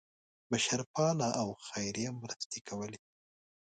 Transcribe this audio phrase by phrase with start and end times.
[0.49, 2.99] بشرپاله او خیریه مرستې کولې.